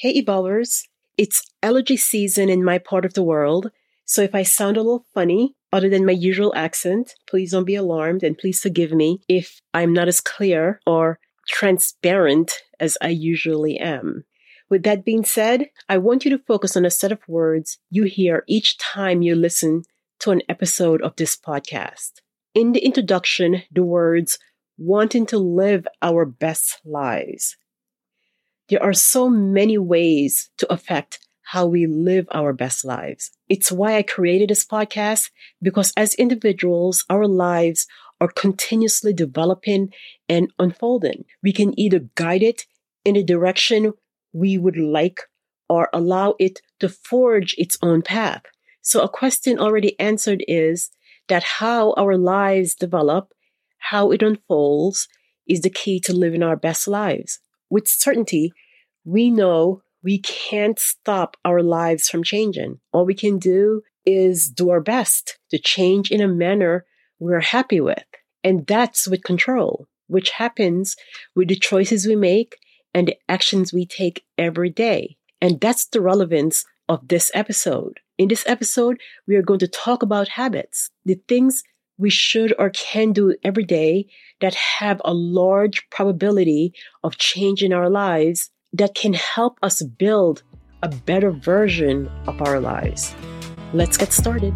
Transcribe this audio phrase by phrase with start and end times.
[0.00, 0.88] Hey, Evolvers.
[1.18, 3.70] It's allergy season in my part of the world.
[4.06, 7.74] So if I sound a little funny, other than my usual accent, please don't be
[7.74, 12.50] alarmed and please forgive me if I'm not as clear or transparent
[12.80, 14.24] as I usually am.
[14.70, 18.04] With that being said, I want you to focus on a set of words you
[18.04, 19.82] hear each time you listen
[20.20, 22.22] to an episode of this podcast.
[22.54, 24.38] In the introduction, the words
[24.78, 27.58] wanting to live our best lives.
[28.70, 33.32] There are so many ways to affect how we live our best lives.
[33.48, 37.88] It's why I created this podcast because as individuals, our lives
[38.20, 39.92] are continuously developing
[40.28, 41.24] and unfolding.
[41.42, 42.66] We can either guide it
[43.04, 43.92] in the direction
[44.32, 45.22] we would like
[45.68, 48.42] or allow it to forge its own path.
[48.82, 50.90] So a question already answered is
[51.26, 53.32] that how our lives develop,
[53.78, 55.08] how it unfolds
[55.48, 58.52] is the key to living our best lives with certainty,
[59.04, 62.80] we know we can't stop our lives from changing.
[62.92, 66.86] All we can do is do our best to change in a manner
[67.18, 68.04] we're happy with.
[68.42, 70.96] And that's with control, which happens
[71.36, 72.56] with the choices we make
[72.94, 75.16] and the actions we take every day.
[75.40, 78.00] And that's the relevance of this episode.
[78.18, 81.62] In this episode, we are going to talk about habits, the things
[81.98, 84.06] we should or can do every day
[84.40, 86.72] that have a large probability
[87.04, 90.42] of changing our lives that can help us build
[90.82, 93.14] a better version of our lives.
[93.72, 94.54] Let's get started.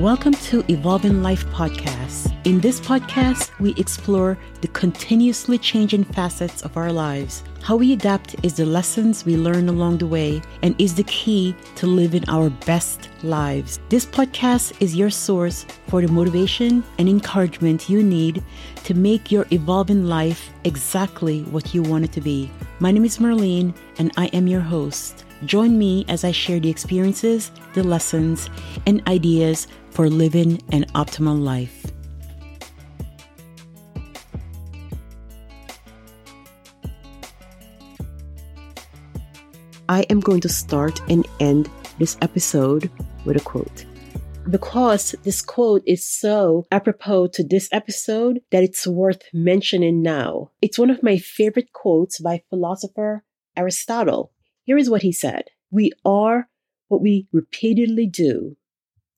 [0.00, 2.30] Welcome to Evolving Life Podcast.
[2.44, 7.42] In this podcast, we explore the continuously changing facets of our lives.
[7.62, 11.56] How we adapt is the lessons we learn along the way and is the key
[11.76, 13.80] to living our best lives.
[13.88, 18.44] This podcast is your source for the motivation and encouragement you need
[18.84, 22.50] to make your evolving life exactly what you want it to be.
[22.80, 25.25] My name is Marlene, and I am your host.
[25.44, 28.48] Join me as I share the experiences, the lessons,
[28.86, 31.84] and ideas for living an optimal life.
[39.88, 42.90] I am going to start and end this episode
[43.24, 43.84] with a quote.
[44.48, 50.50] Because this quote is so apropos to this episode that it's worth mentioning now.
[50.62, 53.24] It's one of my favorite quotes by philosopher
[53.56, 54.32] Aristotle.
[54.66, 56.48] Here is what he said We are
[56.88, 58.56] what we repeatedly do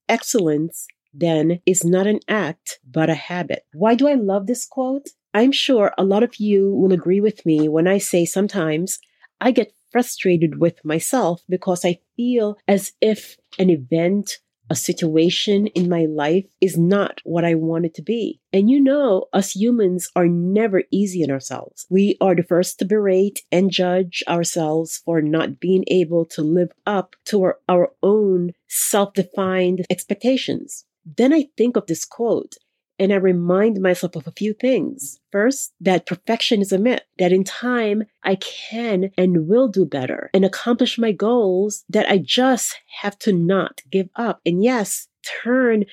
[0.08, 3.64] excellence then is not an act, but a habit.
[3.72, 5.08] Why do I love this quote?
[5.34, 8.98] I'm sure a lot of you will agree with me when I say sometimes
[9.40, 14.38] I get frustrated with myself because I feel as if an event
[14.70, 18.40] a situation in my life is not what I want it to be.
[18.52, 21.86] And you know, us humans are never easy on ourselves.
[21.90, 26.72] We are the first to berate and judge ourselves for not being able to live
[26.86, 30.84] up to our, our own self defined expectations.
[31.16, 32.56] Then I think of this quote
[32.98, 35.20] and I remind myself of a few things.
[35.30, 40.30] First, that perfection is a myth, that in time I can and will do better
[40.34, 44.40] and accomplish my goals, that I just have to not give up.
[44.44, 45.08] And yes,
[45.42, 45.84] turn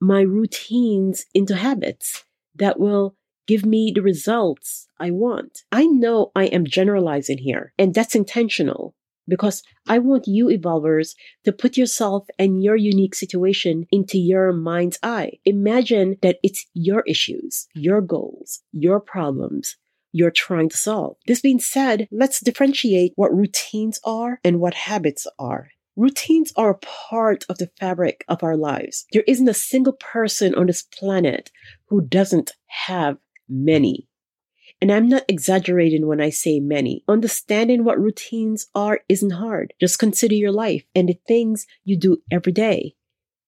[0.00, 2.24] my routines into habits
[2.56, 5.62] that will give me the results I want.
[5.70, 8.94] I know I am generalizing here, and that's intentional
[9.28, 11.14] because I want you evolvers
[11.44, 15.38] to put yourself and your unique situation into your mind's eye.
[15.44, 19.76] Imagine that it's your issues, your goals, your problems
[20.14, 21.16] you're trying to solve.
[21.26, 25.70] This being said, let's differentiate what routines are and what habits are.
[25.96, 29.06] Routines are a part of the fabric of our lives.
[29.12, 31.50] There isn't a single person on this planet
[31.88, 33.18] who doesn't have
[33.48, 34.08] many
[34.84, 37.04] and I'm not exaggerating when I say many.
[37.08, 39.72] Understanding what routines are isn't hard.
[39.80, 42.94] Just consider your life and the things you do every day.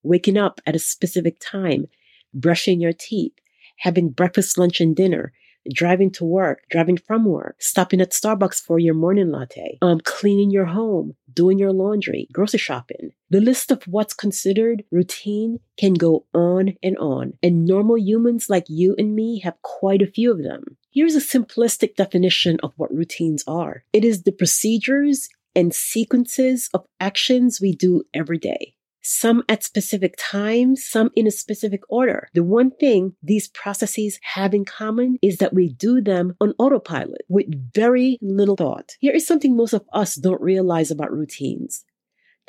[0.02, 1.88] Waking up at a specific time,
[2.32, 3.34] brushing your teeth,
[3.80, 5.34] having breakfast, lunch, and dinner,
[5.72, 10.50] driving to work, driving from work, stopping at Starbucks for your morning latte, um, cleaning
[10.50, 13.12] your home, doing your laundry, grocery shopping.
[13.30, 18.66] The list of what's considered routine can go on and on, and normal humans like
[18.68, 20.76] you and me have quite a few of them.
[20.90, 23.84] Here's a simplistic definition of what routines are.
[23.92, 28.75] It is the procedures and sequences of actions we do every day
[29.06, 32.28] some at specific times, some in a specific order.
[32.34, 37.22] The one thing these processes have in common is that we do them on autopilot
[37.28, 38.96] with very little thought.
[38.98, 41.84] Here is something most of us don't realize about routines.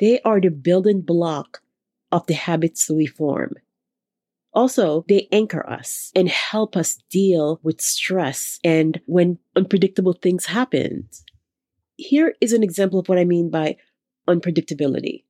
[0.00, 1.62] They are the building block
[2.10, 3.54] of the habits we form.
[4.52, 11.08] Also, they anchor us and help us deal with stress and when unpredictable things happen.
[11.96, 13.76] Here is an example of what I mean by
[14.28, 15.22] unpredictability.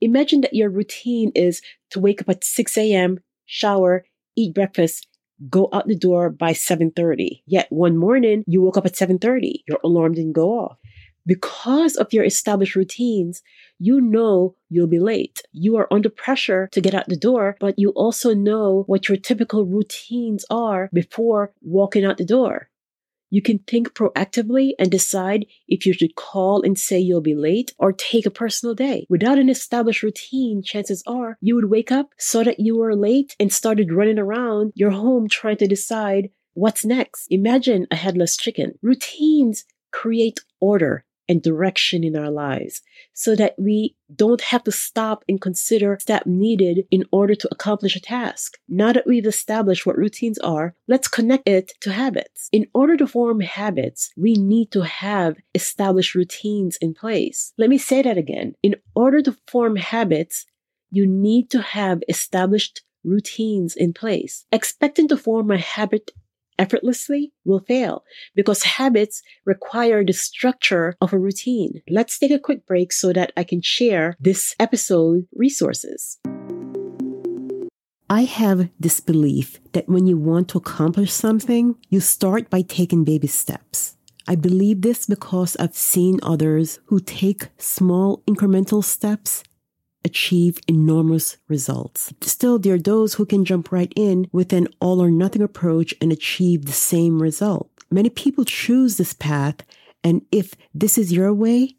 [0.00, 4.04] Imagine that your routine is to wake up at 6 a.m., shower,
[4.36, 5.08] eat breakfast,
[5.48, 7.42] go out the door by 7:30.
[7.46, 9.64] Yet one morning you woke up at 7:30.
[9.66, 10.78] Your alarm didn't go off.
[11.24, 13.42] Because of your established routines,
[13.78, 15.40] you know you'll be late.
[15.52, 19.18] You are under pressure to get out the door, but you also know what your
[19.18, 22.68] typical routines are before walking out the door.
[23.32, 27.72] You can think proactively and decide if you should call and say you'll be late
[27.78, 29.06] or take a personal day.
[29.08, 33.34] Without an established routine, chances are you would wake up, saw that you were late,
[33.40, 37.26] and started running around your home trying to decide what's next.
[37.30, 38.78] Imagine a headless chicken.
[38.82, 42.82] Routines create order and direction in our lives
[43.14, 47.96] so that we don't have to stop and consider step needed in order to accomplish
[47.96, 48.58] a task.
[48.68, 52.50] Now that we've established what routines are, let's connect it to habits.
[52.52, 57.54] In order to form habits, we need to have established routines in place.
[57.56, 58.52] Let me say that again.
[58.62, 60.44] In order to form habits,
[60.90, 64.44] you need to have established routines in place.
[64.52, 66.10] Expecting to form a habit
[66.58, 68.04] effortlessly will fail
[68.34, 71.82] because habits require the structure of a routine.
[71.88, 76.18] Let's take a quick break so that I can share this episode resources.
[78.10, 83.04] I have this belief that when you want to accomplish something, you start by taking
[83.04, 83.96] baby steps.
[84.28, 89.42] I believe this because I've seen others who take small incremental steps
[90.04, 92.12] achieve enormous results.
[92.22, 95.94] Still, there are those who can jump right in with an all or nothing approach
[96.00, 97.70] and achieve the same result.
[97.90, 99.56] Many people choose this path,
[100.02, 101.76] and if this is your way,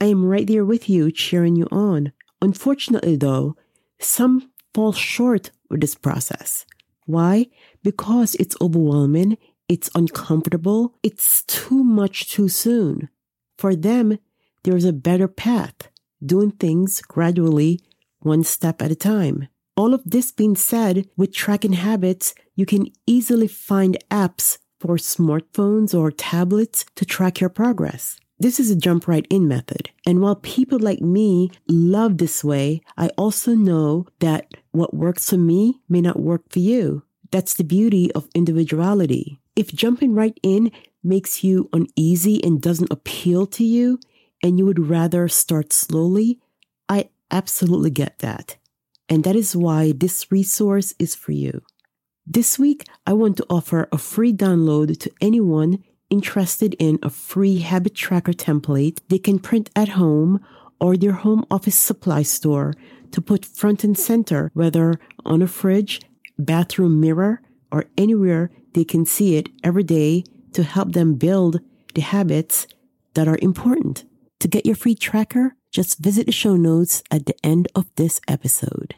[0.00, 2.12] I am right there with you, cheering you on.
[2.40, 3.56] Unfortunately, though,
[4.00, 6.66] some fall short with this process.
[7.06, 7.46] Why?
[7.82, 9.38] Because it's overwhelming,
[9.68, 13.08] it's uncomfortable, it's too much too soon.
[13.58, 14.18] For them,
[14.64, 15.88] there's a better path
[16.24, 17.80] doing things gradually,
[18.20, 19.48] one step at a time.
[19.76, 25.98] All of this being said, with tracking habits, you can easily find apps for smartphones
[25.98, 28.18] or tablets to track your progress.
[28.38, 29.90] This is a jump right in method.
[30.04, 35.36] And while people like me love this way, I also know that what works for
[35.36, 37.04] me may not work for you.
[37.30, 39.38] That's the beauty of individuality.
[39.54, 40.72] If jumping right in
[41.04, 44.00] makes you uneasy and doesn't appeal to you,
[44.42, 46.40] and you would rather start slowly,
[46.88, 48.56] I absolutely get that.
[49.08, 51.62] And that is why this resource is for you.
[52.26, 57.58] This week, I want to offer a free download to anyone interested in a free
[57.58, 60.44] habit tracker template they can print at home
[60.80, 62.74] or their home office supply store
[63.12, 66.00] to put front and center, whether on a fridge,
[66.38, 67.40] bathroom mirror,
[67.70, 71.60] or anywhere they can see it every day to help them build
[71.94, 72.66] the habits
[73.14, 74.04] that are important.
[74.42, 78.20] To get your free tracker, just visit the show notes at the end of this
[78.26, 78.96] episode.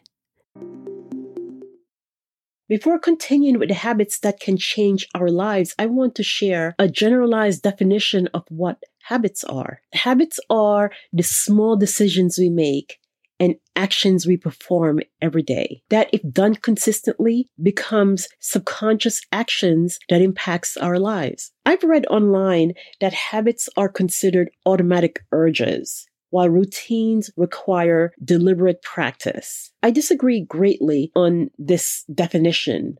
[2.67, 6.88] Before continuing with the habits that can change our lives, I want to share a
[6.88, 9.82] generalized definition of what habits are.
[9.93, 12.99] Habits are the small decisions we make
[13.40, 20.76] and actions we perform every day that if done consistently becomes subconscious actions that impacts
[20.76, 21.52] our lives.
[21.66, 29.70] I've read online that habits are considered automatic urges while routines require deliberate practice.
[29.85, 32.97] I disagree greatly on this definition.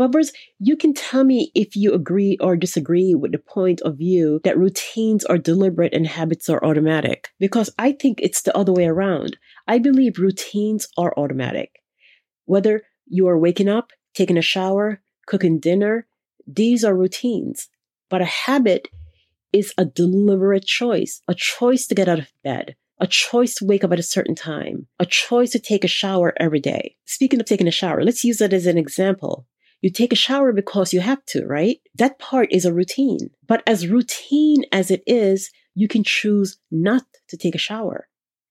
[0.00, 4.40] Others, you can tell me if you agree or disagree with the point of view
[4.44, 8.86] that routines are deliberate and habits are automatic, because I think it's the other way
[8.86, 9.36] around.
[9.66, 11.80] I believe routines are automatic.
[12.44, 16.06] Whether you are waking up, taking a shower, cooking dinner,
[16.46, 17.68] these are routines.
[18.10, 18.88] But a habit
[19.52, 23.84] is a deliberate choice, a choice to get out of bed, a choice to wake
[23.84, 26.96] up at a certain time, a choice to take a shower every day.
[27.04, 29.46] Speaking of taking a shower, let's use that as an example.
[29.82, 31.78] You take a shower because you have to, right?
[31.96, 33.30] That part is a routine.
[33.46, 38.08] But as routine as it is, you can choose not to take a shower.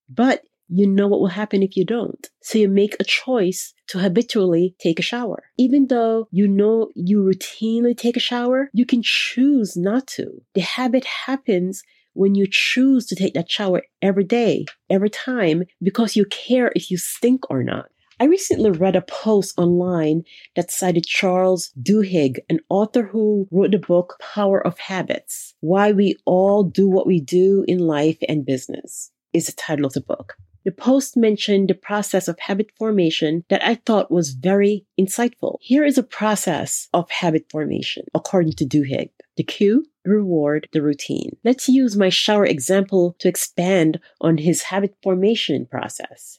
[0.08, 2.28] But you know what will happen if you don't.
[2.42, 5.44] So you make a choice to habitually take a shower.
[5.58, 10.42] Even though you know you routinely take a shower, you can choose not to.
[10.54, 11.82] The habit happens
[12.14, 16.90] when you choose to take that shower every day, every time, because you care if
[16.90, 17.86] you stink or not.
[18.22, 20.22] I recently read a post online
[20.54, 26.14] that cited Charles Duhigg, an author who wrote the book Power of Habits Why We
[26.24, 30.36] All Do What We Do in Life and Business, is the title of the book.
[30.64, 35.56] The post mentioned the process of habit formation that I thought was very insightful.
[35.60, 39.10] Here is a process of habit formation according to Duhigg.
[39.36, 41.38] The cue, the reward, the routine.
[41.42, 46.38] Let's use my shower example to expand on his habit formation process.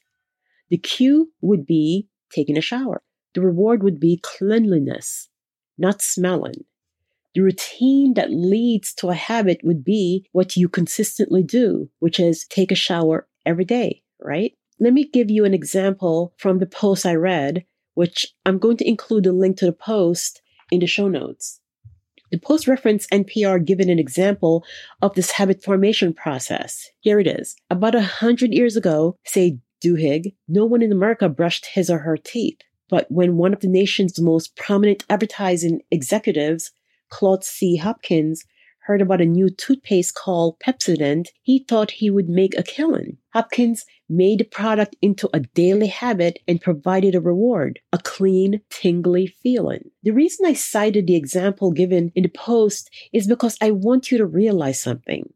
[0.74, 3.04] The cue would be taking a shower.
[3.36, 5.30] The reward would be cleanliness,
[5.78, 6.66] not smelling.
[7.36, 12.48] The routine that leads to a habit would be what you consistently do, which is
[12.50, 14.54] take a shower every day right?
[14.80, 18.88] Let me give you an example from the post I read, which I'm going to
[18.88, 21.60] include a link to the post in the show notes.
[22.32, 24.66] The post reference NPR given an example
[25.04, 26.90] of this habit formation process.
[27.02, 27.56] Here it is.
[27.70, 32.18] About a hundred years ago, say Duhigg, no one in America brushed his or her
[32.18, 32.60] teeth.
[32.90, 36.72] But when one of the nation's most prominent advertising executives,
[37.10, 37.78] Claude C.
[37.78, 38.46] Hopkins,
[38.84, 43.18] heard about a new toothpaste called Pepsodent, he thought he would make a killing.
[43.34, 49.28] Hopkins made the product into a daily habit and provided a reward, a clean, tingly
[49.28, 49.90] feeling.
[50.04, 54.18] The reason I cited the example given in the post is because I want you
[54.18, 55.34] to realize something.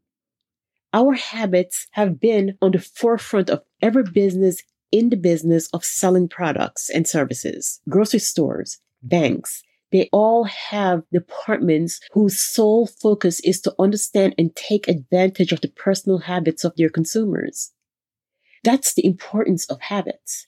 [0.92, 6.28] Our habits have been on the forefront of every business in the business of selling
[6.28, 7.80] products and services.
[7.88, 14.88] Grocery stores, banks, they all have departments whose sole focus is to understand and take
[14.88, 17.72] advantage of the personal habits of their consumers.
[18.64, 20.44] That's the importance of habits.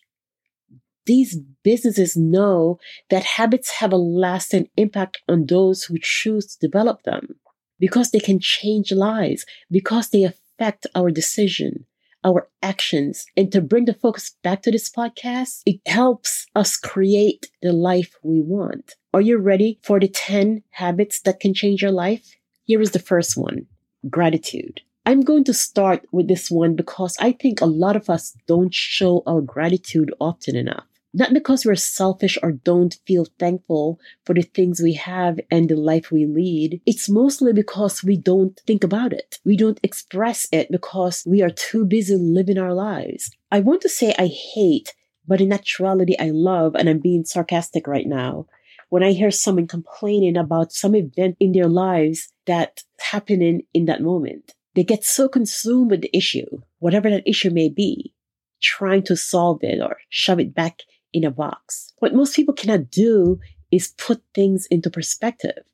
[1.06, 2.78] These businesses know
[3.08, 7.36] that habits have a lasting impact on those who choose to develop them
[7.80, 11.86] because they can change lives, because they affect our decision,
[12.22, 13.26] our actions.
[13.36, 18.14] And to bring the focus back to this podcast, it helps us create the life
[18.22, 18.94] we want.
[19.12, 22.36] Are you ready for the 10 habits that can change your life?
[22.64, 23.66] Here is the first one
[24.08, 24.82] gratitude.
[25.06, 28.72] I'm going to start with this one because I think a lot of us don't
[28.72, 30.86] show our gratitude often enough.
[31.12, 35.74] Not because we're selfish or don't feel thankful for the things we have and the
[35.74, 36.80] life we lead.
[36.86, 39.40] It's mostly because we don't think about it.
[39.44, 43.32] We don't express it because we are too busy living our lives.
[43.50, 44.94] I want to say I hate,
[45.26, 48.46] but in actuality I love, and I'm being sarcastic right now.
[48.88, 54.02] When I hear someone complaining about some event in their lives that's happening in that
[54.02, 56.46] moment, they get so consumed with the issue,
[56.78, 58.14] whatever that issue may be,
[58.62, 61.92] trying to solve it or shove it back in a box.
[61.98, 63.38] What most people cannot do
[63.70, 65.64] is put things into perspective.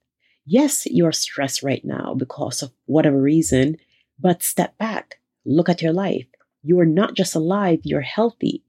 [0.45, 3.76] Yes, you're stressed right now because of whatever reason,
[4.19, 6.26] but step back, look at your life.
[6.62, 8.62] You are not just alive, you're healthy.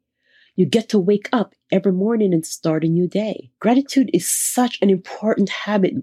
[0.56, 3.52] You get to wake up every morning and start a new day.
[3.60, 5.94] Gratitude is such an important habit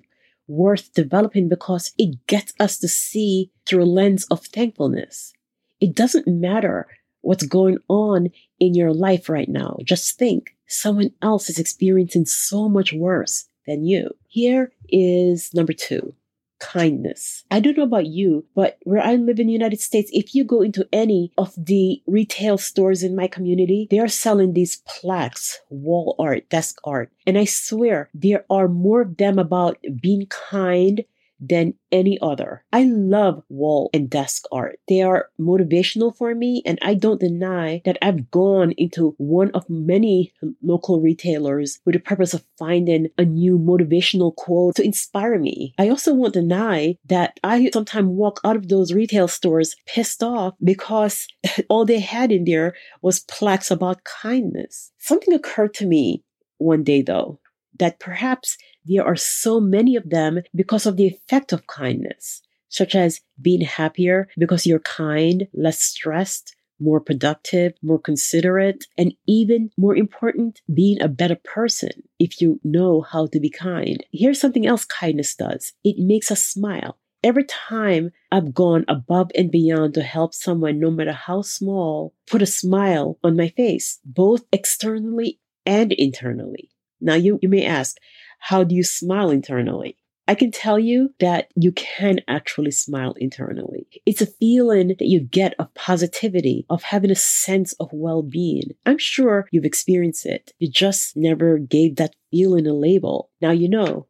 [0.46, 5.32] worth developing because it gets us to see through a lens of thankfulness.
[5.80, 6.86] It doesn't matter
[7.22, 8.28] what's going on
[8.60, 9.76] in your life right now.
[9.84, 14.10] Just think someone else is experiencing so much worse than you.
[14.28, 16.14] Here is number two
[16.60, 17.44] kindness.
[17.50, 20.44] I don't know about you, but where I live in the United States, if you
[20.44, 25.60] go into any of the retail stores in my community, they are selling these plaques,
[25.68, 27.10] wall art, desk art.
[27.26, 31.04] And I swear there are more of them about being kind
[31.48, 32.64] than any other.
[32.72, 34.78] I love wall and desk art.
[34.88, 39.68] They are motivational for me, and I don't deny that I've gone into one of
[39.68, 40.32] many
[40.62, 45.74] local retailers with the purpose of finding a new motivational quote to inspire me.
[45.78, 50.54] I also won't deny that I sometimes walk out of those retail stores pissed off
[50.62, 51.26] because
[51.68, 54.92] all they had in there was plaques about kindness.
[54.98, 56.24] Something occurred to me
[56.58, 57.38] one day though
[57.78, 62.94] that perhaps there are so many of them because of the effect of kindness, such
[62.94, 69.96] as being happier because you're kind, less stressed, more productive, more considerate, and even more
[69.96, 74.04] important, being a better person if you know how to be kind.
[74.12, 76.98] Here's something else kindness does it makes us smile.
[77.22, 82.42] Every time I've gone above and beyond to help someone, no matter how small, put
[82.42, 86.68] a smile on my face, both externally and internally.
[87.00, 87.96] Now, you, you may ask,
[88.38, 89.96] how do you smile internally?
[90.26, 93.86] I can tell you that you can actually smile internally.
[94.06, 98.70] It's a feeling that you get of positivity, of having a sense of well being.
[98.86, 100.52] I'm sure you've experienced it.
[100.58, 103.30] You just never gave that feeling a label.
[103.42, 104.06] Now you know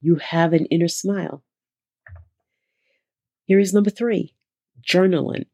[0.00, 1.44] you have an inner smile.
[3.44, 4.34] Here is number three
[4.82, 5.46] journaling.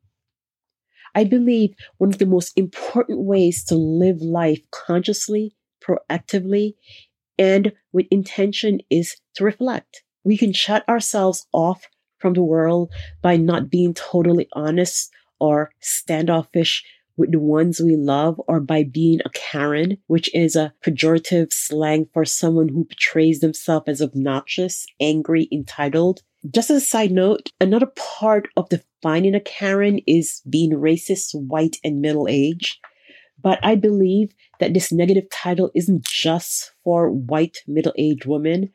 [1.15, 6.75] I believe one of the most important ways to live life consciously proactively
[7.39, 10.03] and with intention is to reflect.
[10.25, 11.87] We can shut ourselves off
[12.19, 15.11] from the world by not being totally honest
[15.41, 16.85] or standoffish
[17.17, 22.09] with the ones we love or by being a Karen, which is a pejorative slang
[22.13, 26.21] for someone who portrays themselves as obnoxious, angry, entitled.
[26.51, 31.77] Just as a side note, another part of defining a Karen is being racist, white,
[31.85, 32.79] and middle aged.
[33.43, 38.73] But I believe that this negative title isn't just for white middle aged women.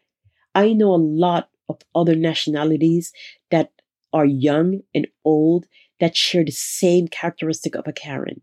[0.54, 3.12] I know a lot of other nationalities
[3.52, 3.72] that
[4.14, 5.66] are young and old
[6.00, 8.42] that share the same characteristic of a Karen.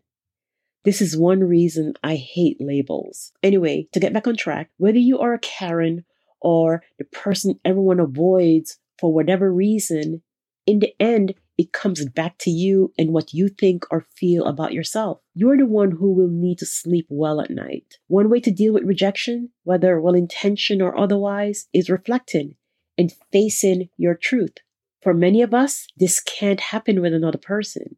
[0.85, 3.33] This is one reason I hate labels.
[3.43, 6.05] Anyway, to get back on track, whether you are a Karen
[6.41, 10.23] or the person everyone avoids for whatever reason,
[10.67, 14.73] in the end, it comes back to you and what you think or feel about
[14.73, 15.21] yourself.
[15.33, 17.99] You're the one who will need to sleep well at night.
[18.09, 22.57] One way to deal with rejection, whether well intentioned or otherwise, is reflecting
[22.99, 24.55] and facing your truth.
[25.03, 27.97] For many of us, this can't happen with another person.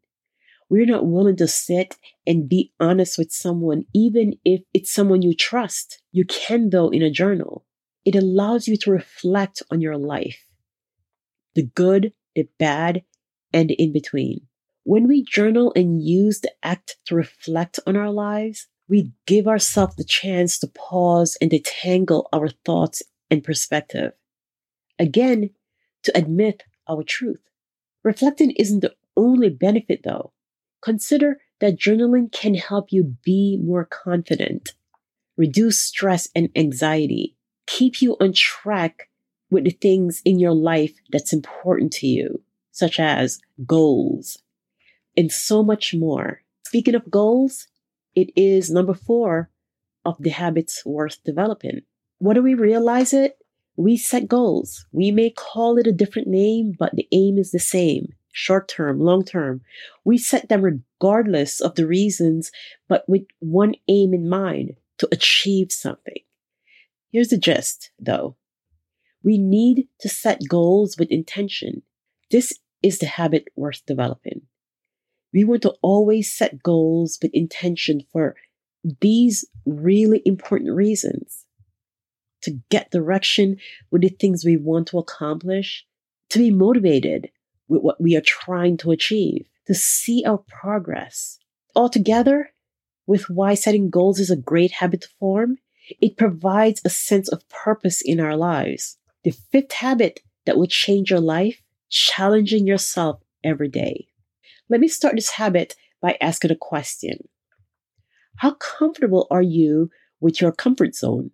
[0.68, 5.34] We're not willing to sit and be honest with someone, even if it's someone you
[5.34, 6.02] trust.
[6.12, 7.64] You can, though, in a journal.
[8.04, 10.46] It allows you to reflect on your life
[11.54, 13.04] the good, the bad,
[13.54, 14.40] and in between.
[14.82, 19.96] When we journal and use the act to reflect on our lives, we give ourselves
[19.96, 24.12] the chance to pause and detangle our thoughts and perspective.
[24.98, 25.50] Again,
[26.02, 27.40] to admit our truth.
[28.02, 30.32] Reflecting isn't the only benefit though.
[30.82, 34.72] Consider that journaling can help you be more confident,
[35.38, 39.08] reduce stress and anxiety, keep you on track
[39.50, 42.42] with the things in your life that's important to you,
[42.74, 44.42] such as goals,
[45.16, 46.42] and so much more.
[46.66, 47.68] Speaking of goals,
[48.14, 49.50] it is number four
[50.04, 51.80] of the habits worth developing.
[52.18, 53.38] What do we realize it?
[53.76, 54.86] We set goals.
[54.92, 58.98] We may call it a different name, but the aim is the same short term,
[59.00, 59.62] long term.
[60.04, 62.50] We set them regardless of the reasons,
[62.88, 66.18] but with one aim in mind to achieve something.
[67.12, 68.36] Here's the gist, though.
[69.22, 71.82] We need to set goals with intention.
[72.30, 72.52] This
[72.84, 74.42] is the habit worth developing.
[75.32, 78.36] We want to always set goals with intention for
[79.00, 81.46] these really important reasons
[82.42, 83.56] to get direction
[83.90, 85.86] with the things we want to accomplish,
[86.28, 87.30] to be motivated
[87.68, 91.38] with what we are trying to achieve, to see our progress.
[91.74, 92.50] Altogether,
[93.06, 95.56] with why setting goals is a great habit to form,
[96.00, 98.98] it provides a sense of purpose in our lives.
[99.24, 101.62] The fifth habit that will change your life,
[101.94, 104.08] challenging yourself every day.
[104.68, 107.28] Let me start this habit by asking a question.
[108.36, 111.30] How comfortable are you with your comfort zone?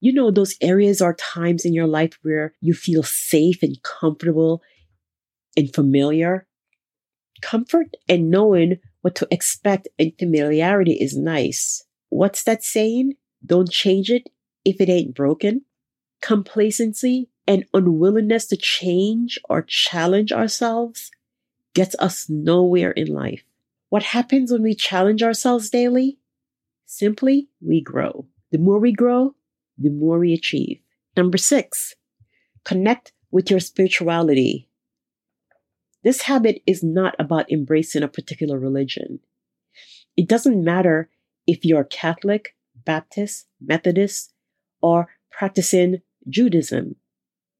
[0.00, 4.62] You know, those areas or times in your life where you feel safe and comfortable
[5.58, 6.46] and familiar.
[7.42, 11.84] Comfort and knowing what to expect and familiarity is nice.
[12.08, 13.12] What's that saying?
[13.44, 14.30] Don't change it
[14.64, 15.66] if it ain't broken.
[16.22, 21.10] Complacency and unwillingness to change or challenge ourselves
[21.74, 23.42] gets us nowhere in life.
[23.88, 26.18] What happens when we challenge ourselves daily?
[26.84, 28.26] Simply, we grow.
[28.52, 29.34] The more we grow,
[29.78, 30.80] the more we achieve.
[31.16, 31.94] Number six,
[32.64, 34.68] connect with your spirituality.
[36.04, 39.20] This habit is not about embracing a particular religion.
[40.18, 41.08] It doesn't matter
[41.46, 44.34] if you're Catholic, Baptist, Methodist,
[44.82, 46.96] or practicing Judaism.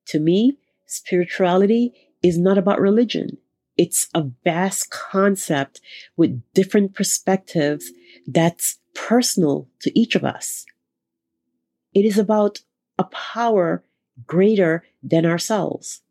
[0.08, 1.92] To me, spirituality
[2.22, 3.38] is not about religion.
[3.76, 5.80] It's a vast concept
[6.16, 7.92] with different perspectives
[8.26, 10.64] that's personal to each of us.
[11.94, 12.60] It is about
[12.98, 13.84] a power
[14.26, 16.02] greater than ourselves,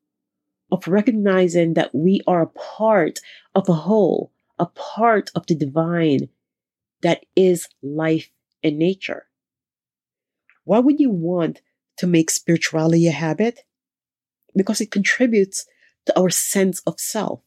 [0.71, 3.19] of recognizing that we are a part
[3.55, 6.29] of a whole, a part of the divine
[7.01, 8.29] that is life
[8.63, 9.25] and nature.
[10.63, 11.61] Why would you want
[11.97, 13.61] to make spirituality a habit?
[14.57, 15.65] Because it contributes
[16.07, 17.41] to our sense of self.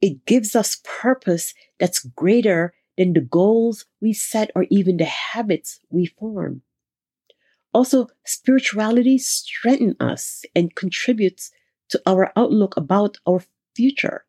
[0.00, 5.80] It gives us purpose that's greater than the goals we set or even the habits
[5.90, 6.62] we form.
[7.72, 11.50] Also, spirituality strengthens us and contributes
[11.88, 13.42] to our outlook about our
[13.74, 14.24] future.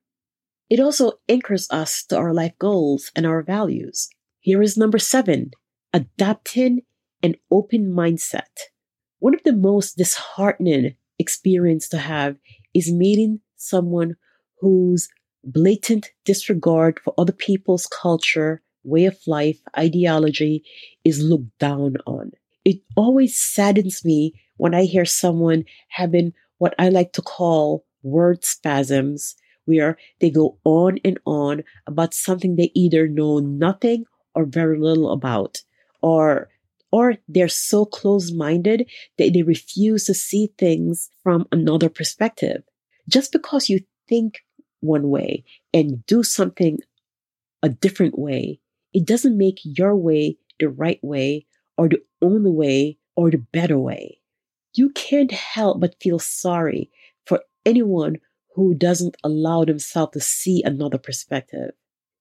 [0.70, 4.10] It also anchors us to our life goals and our values.
[4.40, 5.52] Here is number seven,
[5.94, 6.82] adapting
[7.22, 8.72] an open mindset.
[9.20, 12.38] One of the most disheartening experience to have
[12.76, 14.16] is meeting someone
[14.60, 15.10] whose
[15.44, 20.64] blatant disregard for other people's culture, way of life, ideology
[21.04, 22.32] is looked down on.
[22.64, 28.46] It always saddens me when I hear someone having what I like to call word
[28.46, 29.36] spasms
[29.66, 35.12] where they go on and on about something they either know nothing or very little
[35.12, 35.64] about,
[36.04, 36.50] or
[36.96, 42.64] or they're so close-minded that they refuse to see things from another perspective.
[43.10, 44.46] Just because you think
[44.80, 46.80] one way and do something
[47.62, 48.62] a different way,
[48.94, 51.46] it doesn't make your way the right way
[51.78, 54.22] or the only way or the better way.
[54.74, 56.90] You can't help but feel sorry
[57.26, 58.20] for anyone
[58.56, 61.72] who doesn't allow themselves to see another perspective.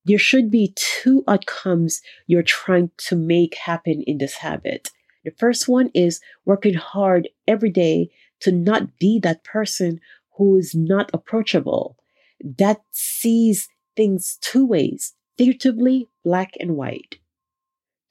[0.05, 4.91] There should be two outcomes you're trying to make happen in this habit.
[5.23, 9.99] The first one is working hard every day to not be that person
[10.37, 11.97] who is not approachable,
[12.59, 17.17] that sees things two ways, figuratively black and white.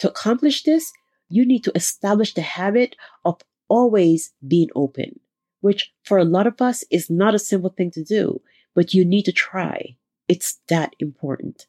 [0.00, 0.92] To accomplish this,
[1.28, 5.20] you need to establish the habit of always being open,
[5.60, 8.40] which for a lot of us is not a simple thing to do,
[8.74, 9.96] but you need to try.
[10.26, 11.66] It's that important.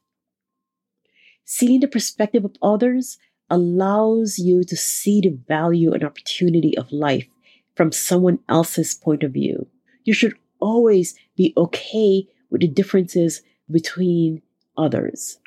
[1.46, 3.18] Seeing the perspective of others
[3.50, 7.28] allows you to see the value and opportunity of life
[7.76, 9.68] from someone else's point of view.
[10.04, 14.42] You should always be okay with the differences between
[14.78, 15.38] others.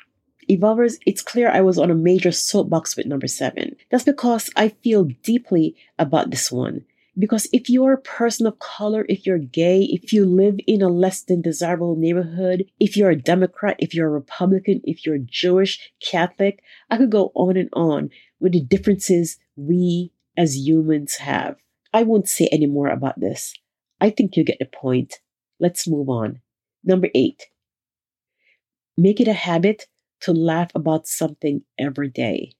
[0.47, 3.75] Evolvers, it's clear I was on a major soapbox with number seven.
[3.91, 6.85] That's because I feel deeply about this one.
[7.19, 10.87] Because if you're a person of color, if you're gay, if you live in a
[10.87, 15.91] less than desirable neighborhood, if you're a Democrat, if you're a Republican, if you're Jewish,
[16.01, 21.57] Catholic, I could go on and on with the differences we as humans have.
[21.93, 23.53] I won't say any more about this.
[23.99, 25.19] I think you get the point.
[25.59, 26.39] Let's move on.
[26.85, 27.47] Number eight,
[28.97, 29.87] make it a habit
[30.21, 32.53] to laugh about something every day.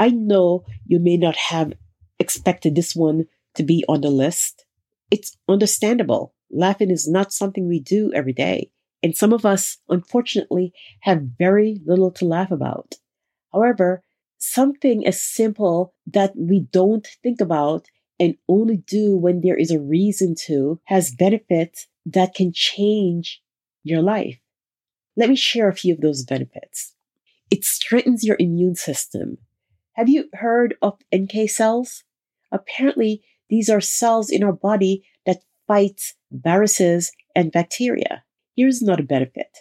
[0.00, 1.74] I know you may not have
[2.18, 4.64] expected this one to be on the list.
[5.10, 6.34] It's understandable.
[6.50, 8.70] Laughing is not something we do every day.
[9.02, 12.94] And some of us, unfortunately, have very little to laugh about.
[13.52, 14.02] However,
[14.38, 17.86] something as simple that we don't think about
[18.18, 23.42] and only do when there is a reason to has benefits that can change
[23.82, 24.38] your life.
[25.16, 26.94] Let me share a few of those benefits.
[27.50, 29.38] It strengthens your immune system.
[29.92, 32.02] Have you heard of NK cells?
[32.50, 33.22] Apparently,
[33.54, 36.00] these are cells in our body that fight
[36.32, 38.24] viruses and bacteria.
[38.56, 39.58] Here's another benefit.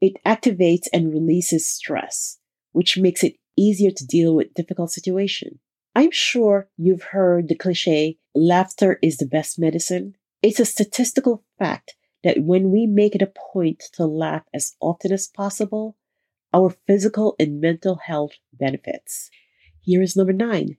[0.00, 2.38] It activates and releases stress,
[2.72, 5.58] which makes it easier to deal with difficult situations.
[5.94, 10.14] I'm sure you've heard the cliche, laughter is the best medicine.
[10.40, 15.12] It's a statistical fact that when we make it a point to laugh as often
[15.12, 15.98] as possible,
[16.54, 19.28] our physical and mental health benefits.
[19.82, 20.78] Here is number nine.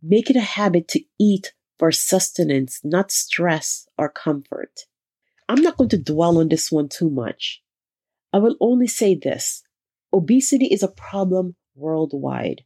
[0.00, 4.86] Make it a habit to eat for sustenance, not stress or comfort.
[5.48, 7.62] I'm not going to dwell on this one too much.
[8.32, 9.62] I will only say this.
[10.12, 12.62] Obesity is a problem worldwide.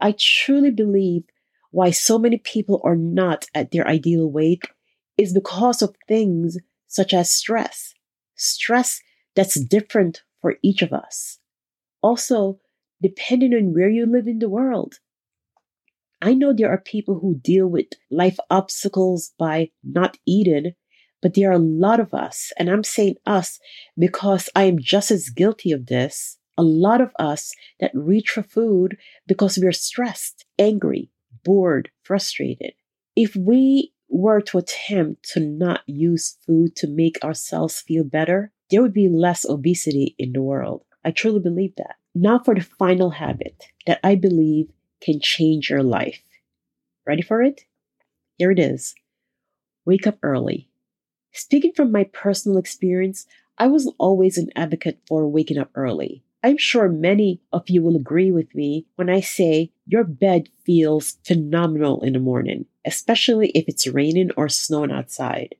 [0.00, 1.24] I truly believe
[1.70, 4.62] why so many people are not at their ideal weight
[5.16, 7.94] is because of things such as stress.
[8.34, 9.00] Stress
[9.34, 11.38] that's different for each of us.
[12.00, 12.60] Also,
[13.02, 14.98] depending on where you live in the world.
[16.20, 20.72] I know there are people who deal with life obstacles by not eating,
[21.22, 23.58] but there are a lot of us, and I'm saying us
[23.98, 26.38] because I am just as guilty of this.
[26.56, 28.96] A lot of us that reach for food
[29.28, 31.10] because we're stressed, angry,
[31.44, 32.72] bored, frustrated.
[33.14, 38.82] If we were to attempt to not use food to make ourselves feel better, there
[38.82, 40.82] would be less obesity in the world.
[41.04, 41.94] I truly believe that.
[42.14, 44.68] Now for the final habit that I believe
[45.00, 46.22] can change your life.
[47.06, 47.62] Ready for it?
[48.36, 48.94] Here it is.
[49.84, 50.68] Wake up early.
[51.32, 53.26] Speaking from my personal experience,
[53.58, 56.22] I was always an advocate for waking up early.
[56.42, 61.16] I'm sure many of you will agree with me when I say your bed feels
[61.24, 65.56] phenomenal in the morning, especially if it's raining or snowing outside.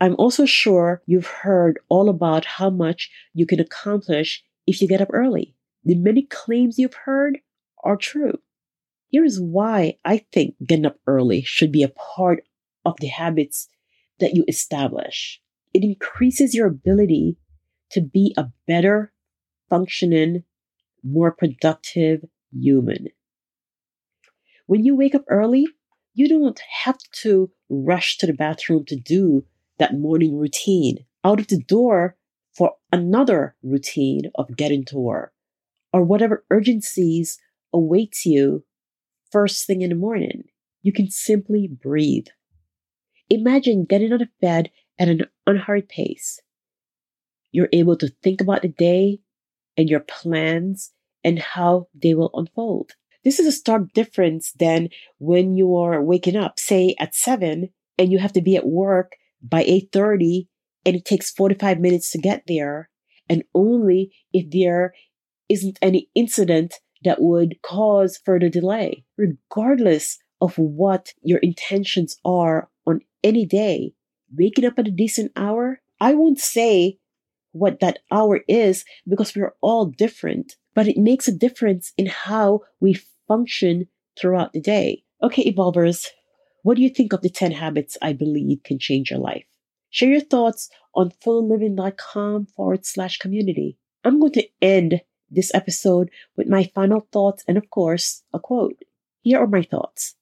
[0.00, 5.00] I'm also sure you've heard all about how much you can accomplish if you get
[5.00, 5.54] up early.
[5.84, 7.38] The many claims you've heard
[7.84, 8.38] are true.
[9.10, 12.44] Here's why I think getting up early should be a part
[12.84, 13.68] of the habits
[14.20, 15.40] that you establish.
[15.72, 17.36] It increases your ability
[17.90, 19.12] to be a better
[19.70, 20.44] functioning,
[21.02, 23.08] more productive human.
[24.66, 25.66] When you wake up early,
[26.14, 29.44] you don't have to rush to the bathroom to do
[29.78, 32.16] that morning routine out of the door
[32.52, 35.32] for another routine of getting to work
[35.92, 37.38] or whatever urgencies
[37.72, 38.64] awaits you
[39.30, 40.44] first thing in the morning.
[40.82, 42.26] You can simply breathe.
[43.30, 46.40] Imagine getting out of bed at an unhurried pace.
[47.52, 49.20] You're able to think about the day
[49.76, 50.92] and your plans
[51.24, 52.92] and how they will unfold.
[53.24, 54.88] This is a stark difference than
[55.18, 59.16] when you are waking up, say at 7 and you have to be at work
[59.42, 60.48] by 8:30
[60.84, 62.88] and it takes 45 minutes to get there
[63.28, 64.94] and only if there
[65.48, 73.00] isn't any incident that would cause further delay regardless of what your intentions are on
[73.22, 73.92] any day
[74.36, 76.98] waking up at a decent hour i won't say
[77.52, 82.60] what that hour is because we're all different but it makes a difference in how
[82.80, 82.94] we
[83.26, 83.86] function
[84.18, 86.06] throughout the day okay evolvers
[86.62, 89.46] what do you think of the 10 habits I believe can change your life?
[89.90, 93.78] Share your thoughts on fullliving.com forward slash community.
[94.04, 98.82] I'm going to end this episode with my final thoughts and, of course, a quote.
[99.22, 100.14] Here are my thoughts.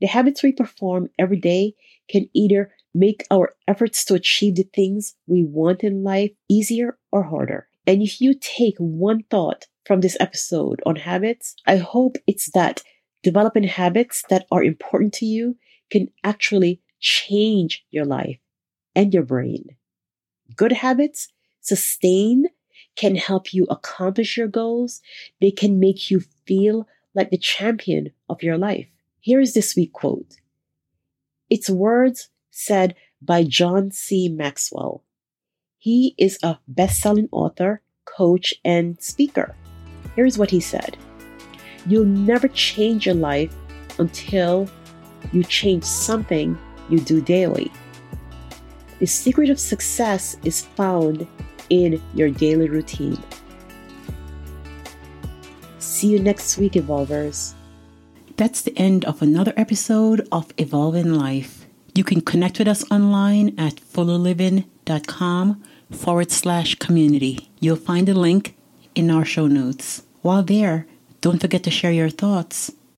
[0.00, 1.74] The habits we perform every day
[2.08, 7.24] can either make our efforts to achieve the things we want in life easier or
[7.24, 7.68] harder.
[7.86, 12.82] And if you take one thought from this episode on habits, I hope it's that
[13.22, 15.56] developing habits that are important to you
[15.90, 18.38] can actually change your life
[18.94, 19.76] and your brain.
[20.56, 21.28] Good habits,
[21.60, 22.48] sustained,
[22.96, 25.00] can help you accomplish your goals.
[25.40, 28.86] They can make you feel like the champion of your life.
[29.20, 30.36] Here is this week quote.
[31.48, 34.28] It's words said by John C.
[34.28, 35.04] Maxwell.
[35.78, 39.54] He is a best selling author, coach, and speaker.
[40.14, 40.96] Here's what he said
[41.86, 43.54] You'll never change your life
[43.98, 44.68] until
[45.32, 47.70] you change something you do daily.
[48.98, 51.26] The secret of success is found
[51.70, 53.22] in your daily routine.
[55.78, 57.54] See you next week, Evolvers.
[58.36, 61.64] That's the end of another episode of Evolving Life.
[61.94, 67.48] You can connect with us online at fullyliving.com forward slash community.
[67.60, 68.54] You'll find a link
[68.94, 70.02] in our show notes.
[70.20, 70.86] While there,
[71.22, 72.72] don't forget to share your thoughts